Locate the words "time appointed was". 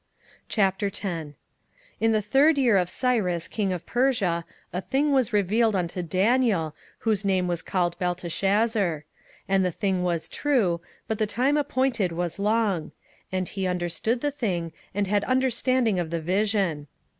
11.27-12.39